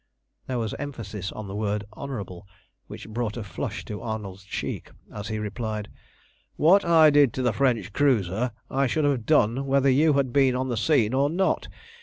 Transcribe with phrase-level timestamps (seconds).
[0.47, 2.47] There was an emphasis on the word "honourable"
[2.87, 5.89] which brought a flush to Arnold's cheek, as he replied
[6.55, 10.55] "What I did to the French cruiser I should have done whether you had been
[10.55, 11.67] on the scene or not.